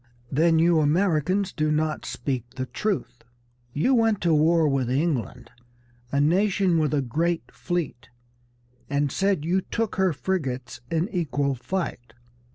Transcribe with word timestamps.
Then, 0.31 0.57
you 0.57 0.79
Americans 0.79 1.53
do 1.53 1.71
not 1.71 2.07
speak 2.07 2.55
the 2.55 2.65
truth. 2.65 3.23
You 3.71 3.93
went 3.93 4.19
to 4.21 4.33
war 4.33 4.67
with 4.67 4.89
England, 4.89 5.51
a 6.11 6.19
nation 6.19 6.79
with 6.79 6.91
a 6.91 7.03
great 7.03 7.51
fleet, 7.51 8.09
and 8.89 9.11
said 9.11 9.45
you 9.45 9.61
took 9.61 9.97
her 9.97 10.11
frigates 10.11 10.81
in 10.89 11.07
equal 11.09 11.53
fight. 11.53 12.15